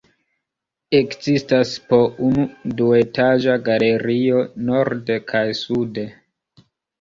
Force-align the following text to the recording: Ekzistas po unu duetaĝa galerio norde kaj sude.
Ekzistas 0.99 1.73
po 1.91 1.99
unu 2.29 2.45
duetaĝa 2.79 3.59
galerio 3.69 4.41
norde 4.71 5.19
kaj 5.35 5.45
sude. 5.61 6.09